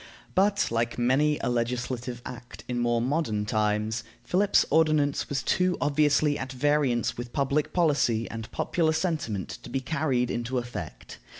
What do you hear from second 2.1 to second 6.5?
act in more modern times, Philip's ordinance was too obviously